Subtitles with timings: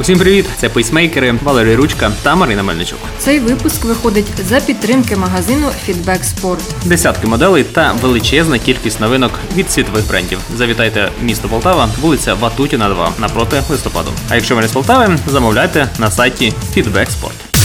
[0.00, 0.46] Усім привіт!
[0.56, 2.98] Це пейсмейкери Валерій Ручка та Марина Мельничук.
[3.18, 6.58] Цей випуск виходить за підтримки магазину Feedback Sport.
[6.84, 10.38] Десятки моделей та величезна кількість новинок від світових брендів.
[10.56, 14.10] Завітайте в місто Полтава, вулиця Ватутіна, 2 напроти листопаду.
[14.28, 17.62] А якщо ви не з Полтави, замовляйте на сайті Feedback Sport.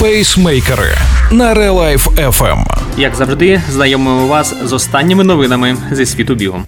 [0.00, 0.98] Пейсмейкери
[1.30, 2.64] на Life FM.
[2.96, 6.62] Як завжди, знайомимо вас з останніми новинами зі світу бігу.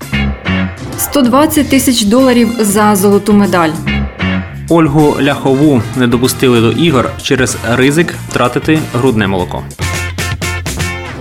[0.98, 3.70] 120 тисяч доларів за золоту медаль.
[4.70, 9.64] Ольгу Ляхову не допустили до ігор через ризик втратити грудне молоко.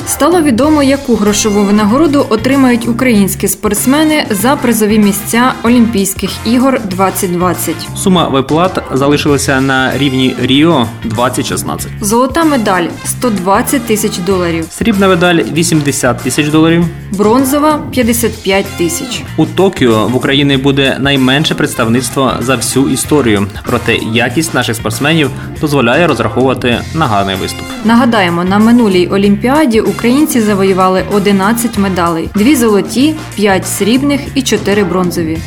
[0.09, 7.75] Стало відомо, яку грошову винагороду отримають українські спортсмени за призові місця Олімпійських ігор 2020.
[7.95, 11.91] Сума виплат залишилася на рівні Ріо 2016.
[12.01, 16.85] Золота медаль 120 тисяч доларів, Срібна медаль 80 тисяч доларів.
[17.11, 19.23] бронзова 55 тисяч.
[19.37, 23.47] У Токіо в Україні буде найменше представництво за всю історію.
[23.65, 25.29] Проте якість наших спортсменів
[25.61, 27.65] дозволяє розраховувати на гарний виступ.
[27.85, 35.37] Нагадаємо, на минулій олімпіаді українці завоювали 11 медалей: дві золоті, 5 срібних і 4 бронзові.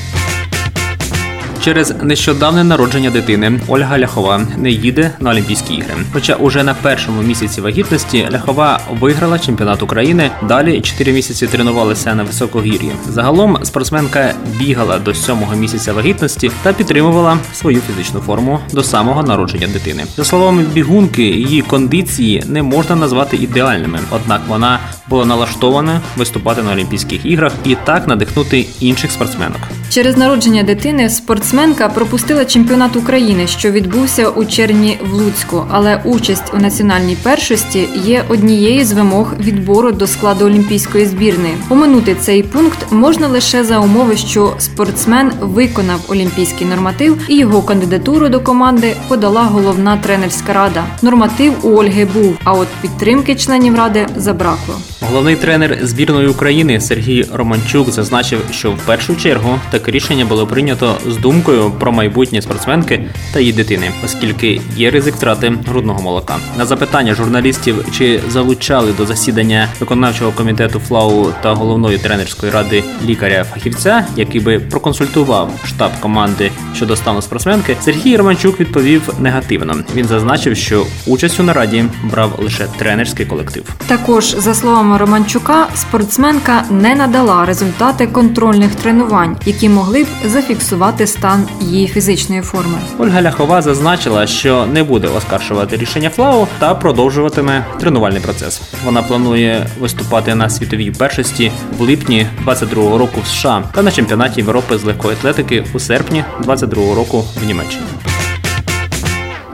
[1.65, 5.95] Через нещодавне народження дитини Ольга Ляхова не їде на Олімпійські ігри.
[6.13, 10.31] Хоча уже на першому місяці вагітності Ляхова виграла чемпіонат України.
[10.49, 12.93] Далі 4 місяці тренувалася на високогір'ї.
[13.09, 19.67] Загалом спортсменка бігала до сьомого місяця вагітності та підтримувала свою фізичну форму до самого народження
[19.67, 20.05] дитини.
[20.17, 26.73] За словами бігунки, її кондиції не можна назвати ідеальними, однак вона була налаштована виступати на
[26.73, 29.61] Олімпійських іграх і так надихнути інших спортсменок.
[29.93, 31.11] Через народження дитини
[31.53, 35.65] спортсменка пропустила чемпіонат України, що відбувся у червні в Луцьку.
[35.71, 41.55] Але участь у національній першості є однією з вимог відбору до складу олімпійської збірної.
[41.71, 48.29] Оминути цей пункт можна лише за умови, що спортсмен виконав олімпійський норматив і його кандидатуру
[48.29, 50.85] до команди подала головна тренерська рада.
[51.03, 54.75] Норматив у Ольги був, а от підтримки членів ради забракло.
[55.13, 60.95] Головний тренер збірної України Сергій Романчук зазначив, що в першу чергу таке рішення було прийнято
[61.09, 66.37] з думкою про майбутнє спортсменки та її дитини, оскільки є ризик втрати грудного молока.
[66.59, 74.05] На запитання журналістів, чи залучали до засідання виконавчого комітету ФЛАУ та головної тренерської ради лікаря-фахівця,
[74.17, 79.75] який би проконсультував штаб команди щодо стану спортсменки, Сергій Романчук відповів негативно.
[79.95, 83.65] Він зазначив, що участь у нараді брав лише тренерський колектив.
[83.87, 91.49] Також, за словами Романчука, спортсменка не надала результати контрольних тренувань, які могли б зафіксувати стан
[91.61, 92.79] її фізичної форми.
[92.99, 98.61] Ольга Ляхова зазначила, що не буде оскаржувати рішення ФЛАУ та продовжуватиме тренувальний процес.
[98.85, 104.41] Вона планує виступати на світовій першості в липні 22-го року в США та на чемпіонаті
[104.41, 107.85] Європи з легкої атлетики у серпні 22-го року в Німеччині.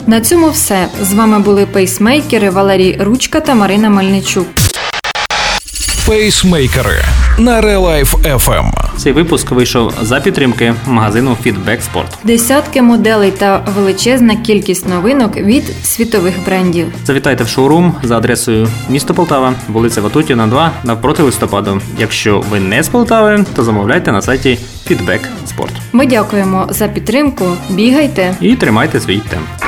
[0.06, 0.88] На цьому все.
[1.02, 4.46] З вами були пейсмейкери Валерій Ручка та Марина Мельничук.
[6.08, 7.02] Пейсмейкери
[7.38, 8.70] на Real Life FM.
[8.96, 12.06] Цей випуск вийшов за підтримки магазину Feedback Sport.
[12.24, 16.86] Десятки моделей та величезна кількість новинок від світових брендів.
[17.04, 21.80] Завітайте в шоурум за адресою місто Полтава, вулиця Ватутіна, 2 навпроти листопаду.
[21.98, 24.58] Якщо ви не з Полтави, то замовляйте на сайті
[24.90, 25.20] Feedback
[25.56, 25.72] Sport.
[25.92, 27.44] Ми дякуємо за підтримку.
[27.70, 28.34] Бігайте!
[28.40, 29.67] І тримайте свій темп.